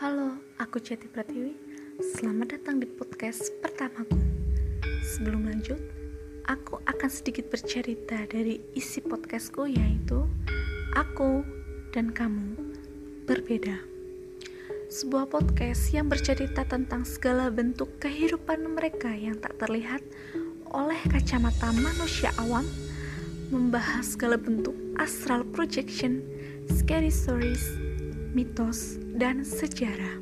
Halo, 0.00 0.32
aku 0.56 0.80
Jati 0.80 1.12
Pratiwi. 1.12 1.52
Selamat 2.00 2.56
datang 2.56 2.80
di 2.80 2.88
podcast 2.88 3.52
pertamaku. 3.60 4.16
Sebelum 5.04 5.44
lanjut, 5.44 5.76
aku 6.48 6.80
akan 6.88 7.10
sedikit 7.12 7.52
bercerita 7.52 8.24
dari 8.24 8.64
isi 8.72 9.04
podcastku 9.04 9.68
yaitu 9.68 10.24
Aku 10.96 11.44
dan 11.92 12.16
Kamu 12.16 12.56
Berbeda. 13.28 13.76
Sebuah 14.88 15.28
podcast 15.28 15.92
yang 15.92 16.08
bercerita 16.08 16.64
tentang 16.64 17.04
segala 17.04 17.52
bentuk 17.52 18.00
kehidupan 18.00 18.72
mereka 18.72 19.12
yang 19.12 19.36
tak 19.36 19.60
terlihat 19.60 20.00
oleh 20.72 20.96
kacamata 21.12 21.76
manusia 21.76 22.32
awam, 22.40 22.64
membahas 23.52 24.16
segala 24.16 24.40
bentuk 24.40 24.72
astral 24.96 25.44
projection, 25.52 26.24
scary 26.72 27.12
stories, 27.12 27.76
mitos, 28.32 28.96
dan 29.20 29.44
sejarah. 29.44 30.16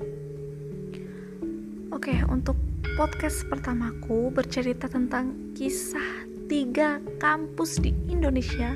Oke, 1.95 2.19
untuk 2.27 2.59
podcast 2.99 3.47
pertamaku 3.47 4.35
bercerita 4.35 4.91
tentang 4.91 5.55
kisah 5.55 6.27
tiga 6.51 6.99
kampus 7.23 7.79
di 7.79 7.95
Indonesia 8.11 8.75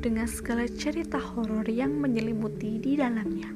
dengan 0.00 0.24
segala 0.24 0.64
cerita 0.72 1.20
horor 1.20 1.68
yang 1.68 1.92
menyelimuti 2.00 2.80
di 2.80 2.96
dalamnya. 2.96 3.52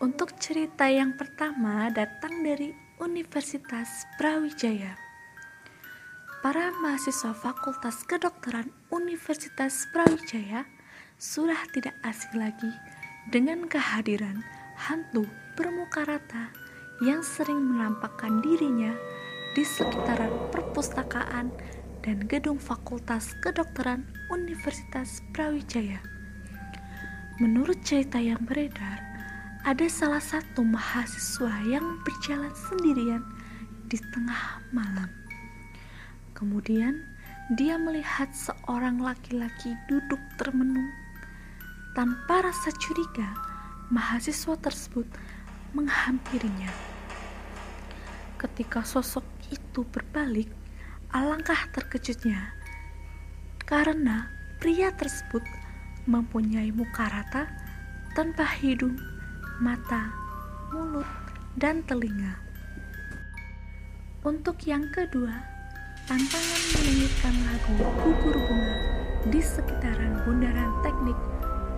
Untuk 0.00 0.40
cerita 0.40 0.88
yang 0.88 1.20
pertama 1.20 1.92
datang 1.92 2.40
dari 2.40 2.72
Universitas 3.04 4.08
Brawijaya. 4.16 4.96
Para 6.40 6.72
mahasiswa 6.80 7.36
Fakultas 7.36 8.00
Kedokteran 8.08 8.72
Universitas 8.88 9.84
Brawijaya 9.92 10.64
sudah 11.16 11.60
tidak 11.72 11.96
asing 12.04 12.36
lagi 12.36 12.72
dengan 13.32 13.64
kehadiran 13.64 14.44
hantu 14.76 15.24
bermuka 15.56 16.04
rata 16.04 16.52
yang 17.00 17.24
sering 17.24 17.56
menampakkan 17.56 18.44
dirinya 18.44 18.92
di 19.56 19.64
sekitaran 19.64 20.32
perpustakaan 20.52 21.48
dan 22.04 22.18
gedung 22.28 22.60
Fakultas 22.60 23.32
Kedokteran 23.40 24.04
Universitas 24.28 25.24
Brawijaya. 25.32 26.04
Menurut 27.40 27.80
cerita 27.80 28.20
yang 28.20 28.44
beredar, 28.44 29.00
ada 29.64 29.86
salah 29.88 30.20
satu 30.20 30.60
mahasiswa 30.60 31.64
yang 31.64 31.96
berjalan 32.04 32.52
sendirian 32.68 33.24
di 33.88 33.96
tengah 34.12 34.60
malam. 34.76 35.08
Kemudian, 36.36 37.00
dia 37.56 37.80
melihat 37.80 38.28
seorang 38.36 39.00
laki-laki 39.00 39.72
duduk 39.88 40.20
termenung 40.36 41.03
tanpa 41.94 42.42
rasa 42.42 42.74
curiga, 42.74 43.30
mahasiswa 43.86 44.58
tersebut 44.58 45.06
menghampirinya. 45.78 46.66
Ketika 48.34 48.82
sosok 48.82 49.22
itu 49.54 49.86
berbalik, 49.94 50.50
alangkah 51.14 51.70
terkejutnya 51.70 52.50
karena 53.62 54.26
pria 54.58 54.90
tersebut 54.90 55.40
mempunyai 56.10 56.74
muka 56.74 57.06
rata 57.06 57.46
tanpa 58.18 58.42
hidung, 58.58 58.98
mata, 59.62 60.10
mulut, 60.74 61.06
dan 61.54 61.80
telinga. 61.86 62.42
Untuk 64.26 64.58
yang 64.66 64.90
kedua, 64.90 65.46
tantangan 66.10 66.62
menyanyikan 66.74 67.34
lagu 67.46 67.74
gugur 68.02 68.34
bunga 68.34 68.76
di 69.30 69.40
sekitaran 69.40 70.20
bundaran 70.26 70.74
teknik 70.82 71.16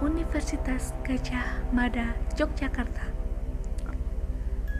Universitas 0.05 0.93
Gajah 1.09 1.73
Mada, 1.73 2.13
Yogyakarta. 2.37 3.09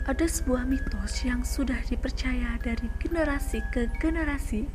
Ada 0.05 0.29
sebuah 0.29 0.69
mitos 0.69 1.25
yang 1.25 1.41
sudah 1.41 1.81
dipercaya 1.89 2.61
dari 2.61 2.85
generasi 3.01 3.65
ke 3.73 3.89
generasi, 3.97 4.69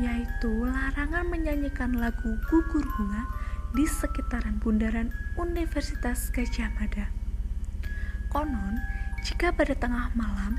yaitu 0.00 0.50
larangan 0.64 1.28
menyanyikan 1.28 2.00
lagu 2.00 2.40
gugur 2.48 2.80
bunga 2.96 3.28
di 3.76 3.84
sekitaran 3.84 4.56
bundaran 4.56 5.12
Universitas 5.36 6.32
Gajah 6.32 6.72
Mada. 6.80 7.12
Konon, 8.32 8.80
jika 9.20 9.52
pada 9.52 9.76
tengah 9.76 10.08
malam 10.16 10.56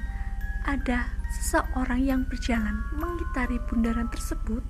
ada 0.69 1.09
seseorang 1.33 2.05
yang 2.05 2.21
berjalan 2.29 2.77
mengitari 2.93 3.57
bundaran 3.65 4.05
tersebut 4.13 4.61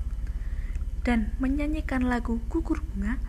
dan 1.03 1.35
menyanyikan 1.43 2.07
lagu 2.07 2.39
gugur 2.47 2.79
bunga, 2.95 3.19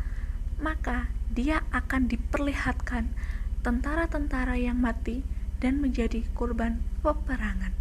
maka 0.61 1.09
dia 1.33 1.65
akan 1.73 2.07
diperlihatkan 2.07 3.13
tentara-tentara 3.61 4.57
yang 4.57 4.81
mati 4.81 5.25
dan 5.61 5.81
menjadi 5.81 6.25
korban 6.33 6.81
peperangan. 7.05 7.73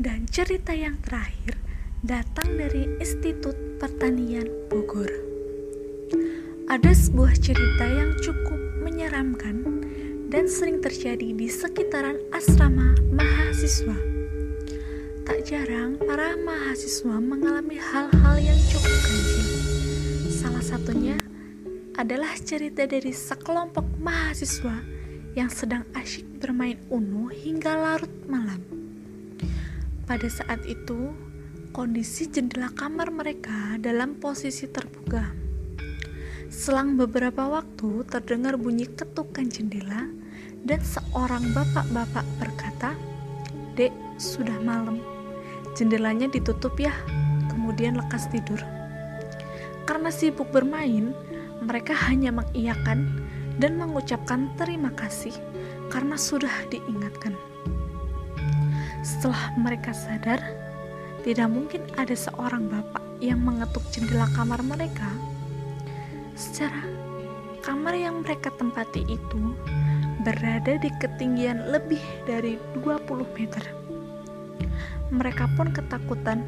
Dan 0.00 0.24
cerita 0.28 0.72
yang 0.72 0.96
terakhir 1.04 1.60
datang 2.00 2.56
dari 2.56 2.88
Institut 3.00 3.56
Pertanian 3.76 4.48
Bogor. 4.72 5.08
Ada 6.70 6.92
sebuah 6.96 7.36
cerita 7.36 7.84
yang 7.84 8.16
cukup 8.24 8.60
menyeramkan 8.80 9.60
dan 10.30 10.46
sering 10.46 10.80
terjadi 10.80 11.34
di 11.34 11.50
sekitaran 11.50 12.16
asrama 12.32 12.96
mahasiswa. 13.12 14.09
Jarang 15.50 15.98
para 15.98 16.38
mahasiswa 16.46 17.18
mengalami 17.18 17.74
hal-hal 17.74 18.38
yang 18.38 18.54
cukup 18.70 18.94
ganjil 19.02 19.50
Salah 20.30 20.62
satunya 20.62 21.18
adalah 21.98 22.38
cerita 22.38 22.86
dari 22.86 23.10
sekelompok 23.10 23.82
mahasiswa 23.98 24.78
yang 25.34 25.50
sedang 25.50 25.82
asyik 25.98 26.38
bermain 26.38 26.78
UNO 26.86 27.34
hingga 27.34 27.74
larut 27.74 28.14
malam. 28.30 28.62
Pada 30.06 30.30
saat 30.30 30.62
itu, 30.70 31.10
kondisi 31.74 32.30
jendela 32.30 32.70
kamar 32.70 33.10
mereka 33.10 33.74
dalam 33.82 34.22
posisi 34.22 34.70
terbuka. 34.70 35.34
Selang 36.46 36.94
beberapa 36.94 37.50
waktu 37.50 38.06
terdengar 38.06 38.54
bunyi 38.54 38.86
ketukan 38.86 39.50
jendela 39.50 40.06
dan 40.62 40.78
seorang 40.78 41.42
bapak-bapak 41.50 42.26
berkata, 42.38 42.94
"Dek, 43.74 43.90
sudah 44.14 44.54
malam. 44.62 45.19
Jendelanya 45.78 46.30
ditutup 46.30 46.78
ya." 46.78 46.94
Kemudian 47.50 47.98
lekas 47.98 48.30
tidur. 48.30 48.58
Karena 49.86 50.10
sibuk 50.14 50.48
bermain, 50.54 51.12
mereka 51.60 51.92
hanya 52.08 52.30
mengiyakan 52.30 53.26
dan 53.60 53.76
mengucapkan 53.76 54.48
terima 54.56 54.88
kasih 54.96 55.34
karena 55.92 56.16
sudah 56.16 56.52
diingatkan. 56.72 57.36
Setelah 59.04 59.52
mereka 59.56 59.92
sadar, 59.92 60.40
tidak 61.20 61.48
mungkin 61.52 61.84
ada 62.00 62.16
seorang 62.16 62.68
bapak 62.72 63.04
yang 63.20 63.44
mengetuk 63.44 63.84
jendela 63.92 64.24
kamar 64.32 64.64
mereka. 64.64 65.08
Secara 66.32 66.88
kamar 67.60 67.92
yang 67.92 68.24
mereka 68.24 68.48
tempati 68.56 69.04
itu 69.04 69.52
berada 70.24 70.80
di 70.80 70.88
ketinggian 70.96 71.68
lebih 71.68 72.00
dari 72.24 72.56
20 72.80 73.28
meter. 73.36 73.64
Mereka 75.10 75.50
pun 75.58 75.74
ketakutan 75.74 76.46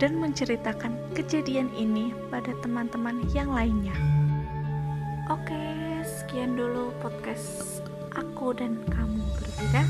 dan 0.00 0.16
menceritakan 0.16 0.96
kejadian 1.12 1.68
ini 1.76 2.16
pada 2.32 2.56
teman-teman 2.64 3.24
yang 3.36 3.52
lainnya. 3.52 3.94
Oke, 5.28 5.60
sekian 6.04 6.56
dulu 6.56 6.92
podcast 7.04 7.84
aku 8.16 8.56
dan 8.56 8.80
kamu 8.88 9.20
berbeda. 9.36 9.82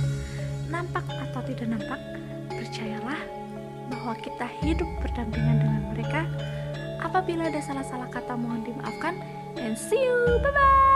Nampak 0.68 1.06
atau 1.06 1.40
tidak 1.46 1.78
nampak, 1.78 2.00
percayalah 2.50 3.20
bahwa 3.88 4.14
kita 4.20 4.46
hidup 4.60 4.88
berdampingan 5.00 5.56
dengan 5.62 5.82
mereka. 5.94 6.20
Apabila 6.98 7.48
ada 7.48 7.62
salah-salah 7.62 8.10
kata 8.10 8.34
mohon 8.34 8.66
dimaafkan. 8.66 9.16
And 9.58 9.74
see 9.74 9.98
you, 9.98 10.38
bye-bye! 10.42 10.87